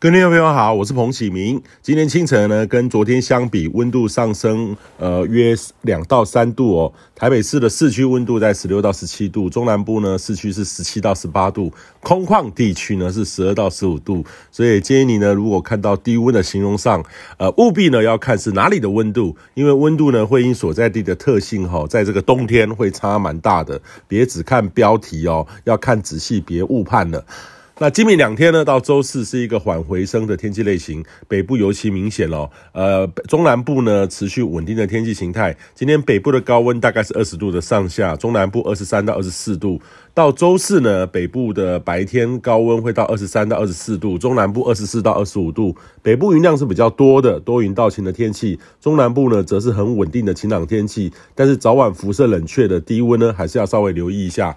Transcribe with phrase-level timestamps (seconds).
[0.00, 1.60] 各位朋友好，我是彭启明。
[1.82, 6.92] 今天清晨呢，跟昨天相比，温度上升呃约两到三度哦。
[7.16, 14.24] 台北市的市区温度在十六到十七度，中南部呢市区是十七到十八度，空旷地区呢是十二到十五度。
[14.52, 17.04] 所以建议你呢，如果看到低温的形容上，
[17.36, 23.82] 呃，务必呢要看是哪里的温度，因为温度呢会因所在地的特性哈，在这个冬天会差蛮大的。
[24.06, 27.24] 别只看标题哦，要看仔细，别误判了。
[27.80, 32.50] 那今明两天呢，到周四是一个缓回升的天气类型，北部尤其明显哦。
[32.72, 35.56] 呃，中南部呢持续稳定的天气形态。
[35.76, 39.80] 今天北部的高温大概是二十度的上下，中南部二十三到二十四度。
[40.12, 45.76] 到周四呢，北部的白天高温会到二十三到二十四度，中南部二十四到二十五度。
[46.02, 48.58] 北部云量是比较多的，多云到晴的天气。
[48.80, 54.56] 中南部呢则是很稳定的晴朗天气，但是早晚辐射冷却的低温呢，还是要稍微留意一下。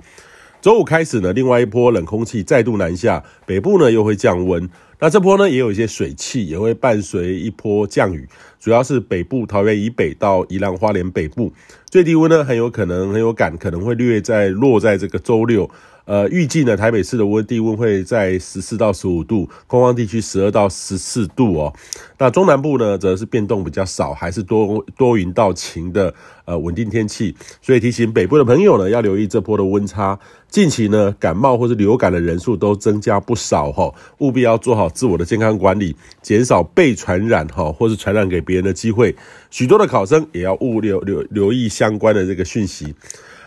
[0.62, 4.70] 周五开始呢，另外一波冷空气再度南下，北部呢又会降温。
[5.04, 11.52] 那这波呢也有一些水汽，也会伴随一波降雨，主要是北部桃园以北到宜兰花莲北部。
[11.90, 15.68] 最低温呢很有可能很有感，可能会略在落在这个周六。
[16.06, 21.74] 呃，预计呢，台北市的温低温会在十四到十五度，空旷地区十二到十四度哦。
[22.18, 26.14] 那中南部呢，则是变动比较少，还是多多云到晴的
[26.44, 27.36] 呃稳定天气。
[27.62, 30.20] 所以提醒北部的朋友呢，要留意这波的温差。
[30.50, 39.16] 近期呢，感冒或是流感的人数都增加不少哈，务必要做好自我的健康管理，减少被传染哈，或是传染给别人的机会。
[39.50, 42.94] 许多的考生也要物留留留意相关的这个讯息。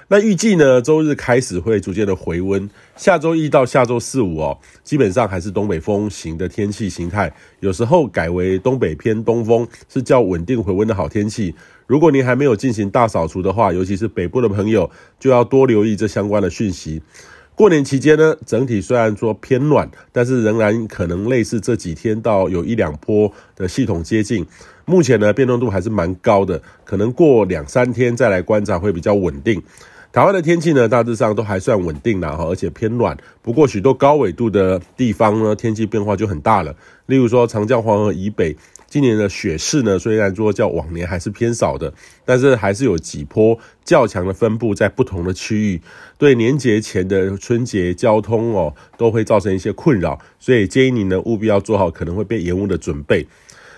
[0.09, 11.55] 那预计呢，周日开始会逐渐的回温，下周一到下周四五哦，基本上还是东北风型的天气形态，有时候改为东北偏东风，是较稳定回温的好天气。
[11.87, 17.01] 如果您还没有进行大扫除的话，尤其是北部的朋友，就要多留意这相关的讯息。
[17.57, 24.45] 过年期间呢，整体虽然说偏暖，但是仍然可能类似这几天到有一两波的系统接近。
[24.87, 29.63] 目前呢，变动度还是蛮高的，可能过两三天再来观察会比较稳定。
[30.15, 33.19] 台湾的天气呢，大致上都还算稳定啦，而且偏暖。
[33.43, 36.73] 不过许多高纬度的地方呢，天气变化就很大了。
[37.07, 41.93] 例如说长江黄河以北，今年的雪势呢，虽然说较往年还是偏少的，
[42.25, 45.81] 但是还是有几波较强的分布在不同的区域，
[46.17, 50.21] 对年节前的春节交通哦，都会造成一些困扰。
[50.39, 53.27] 所以建议你呢，务必要做好可能会被延误的准备。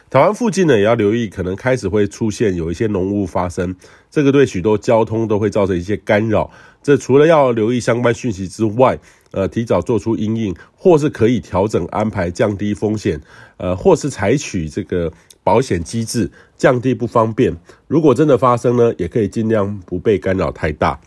[0.08, 3.74] 台湾附近呢，也要留意，可能开始会出现有一些浓雾发生，
[4.08, 6.48] 这个对许多交通都会造成一些干扰。
[6.80, 8.96] 这除了要留意相关讯息之外，
[9.32, 13.20] 呃，提早做出因应，或是可以调整安排，降低风险，
[13.56, 15.12] 呃，或是采取这个
[15.42, 17.56] 保险机制，降低不方便。
[17.88, 21.00] 如果真的发生呢，也可以尽量不被干扰太大。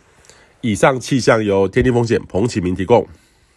[0.60, 3.08] 以上气象由天气风险彭启明提供。